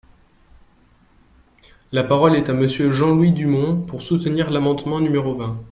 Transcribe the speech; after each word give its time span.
La 1.91 2.03
parole 2.03 2.35
est 2.35 2.49
à 2.49 2.53
Monsieur 2.53 2.91
Jean-Louis 2.91 3.31
Dumont, 3.33 3.79
pour 3.83 4.01
soutenir 4.01 4.49
l’amendement 4.49 4.99
numéro 4.99 5.35
vingt. 5.35 5.59